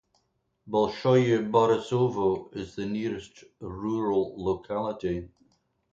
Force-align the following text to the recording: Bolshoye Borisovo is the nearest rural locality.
Bolshoye 0.67 1.43
Borisovo 1.51 2.49
is 2.57 2.73
the 2.73 2.87
nearest 2.87 3.43
rural 3.61 4.33
locality. 4.43 5.29